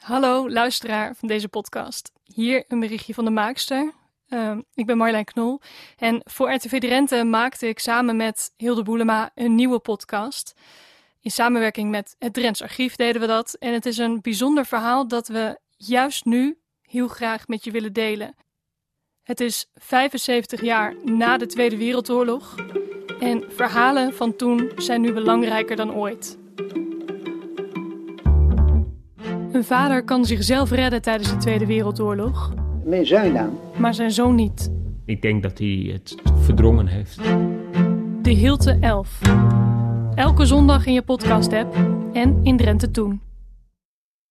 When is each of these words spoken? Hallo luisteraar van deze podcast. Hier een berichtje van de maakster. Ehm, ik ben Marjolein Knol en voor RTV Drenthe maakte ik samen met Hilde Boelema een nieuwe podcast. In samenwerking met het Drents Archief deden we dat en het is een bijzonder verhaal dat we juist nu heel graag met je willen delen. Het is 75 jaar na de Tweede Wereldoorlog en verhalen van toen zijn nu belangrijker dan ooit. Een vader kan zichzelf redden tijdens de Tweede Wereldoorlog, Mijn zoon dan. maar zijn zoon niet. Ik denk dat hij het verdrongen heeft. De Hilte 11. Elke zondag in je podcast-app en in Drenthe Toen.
Hallo 0.00 0.50
luisteraar 0.50 1.14
van 1.16 1.28
deze 1.28 1.48
podcast. 1.48 2.12
Hier 2.24 2.64
een 2.68 2.80
berichtje 2.80 3.14
van 3.14 3.24
de 3.24 3.30
maakster. 3.30 3.92
Ehm, 4.28 4.60
ik 4.74 4.86
ben 4.86 4.96
Marjolein 4.96 5.24
Knol 5.24 5.60
en 5.96 6.20
voor 6.24 6.52
RTV 6.52 6.78
Drenthe 6.80 7.24
maakte 7.24 7.68
ik 7.68 7.78
samen 7.78 8.16
met 8.16 8.52
Hilde 8.56 8.82
Boelema 8.82 9.30
een 9.34 9.54
nieuwe 9.54 9.78
podcast. 9.78 10.54
In 11.20 11.30
samenwerking 11.30 11.90
met 11.90 12.16
het 12.18 12.34
Drents 12.34 12.62
Archief 12.62 12.96
deden 12.96 13.20
we 13.20 13.26
dat 13.26 13.54
en 13.54 13.72
het 13.72 13.86
is 13.86 13.98
een 13.98 14.20
bijzonder 14.20 14.66
verhaal 14.66 15.08
dat 15.08 15.28
we 15.28 15.58
juist 15.76 16.24
nu 16.24 16.58
heel 16.82 17.08
graag 17.08 17.48
met 17.48 17.64
je 17.64 17.70
willen 17.70 17.92
delen. 17.92 18.34
Het 19.22 19.40
is 19.40 19.70
75 19.74 20.60
jaar 20.62 20.94
na 21.04 21.36
de 21.36 21.46
Tweede 21.46 21.76
Wereldoorlog 21.76 22.54
en 23.18 23.44
verhalen 23.48 24.14
van 24.14 24.36
toen 24.36 24.72
zijn 24.76 25.00
nu 25.00 25.12
belangrijker 25.12 25.76
dan 25.76 25.92
ooit. 25.94 26.38
Een 29.52 29.64
vader 29.64 30.04
kan 30.04 30.24
zichzelf 30.24 30.70
redden 30.70 31.02
tijdens 31.02 31.30
de 31.30 31.36
Tweede 31.36 31.66
Wereldoorlog, 31.66 32.52
Mijn 32.84 33.06
zoon 33.06 33.32
dan. 33.34 33.58
maar 33.76 33.94
zijn 33.94 34.10
zoon 34.10 34.34
niet. 34.34 34.70
Ik 35.04 35.22
denk 35.22 35.42
dat 35.42 35.58
hij 35.58 35.90
het 35.92 36.14
verdrongen 36.40 36.86
heeft. 36.86 37.16
De 38.22 38.30
Hilte 38.30 38.76
11. 38.80 39.20
Elke 40.14 40.44
zondag 40.46 40.86
in 40.86 40.92
je 40.92 41.02
podcast-app 41.02 41.74
en 42.12 42.40
in 42.42 42.56
Drenthe 42.56 42.90
Toen. 42.90 43.20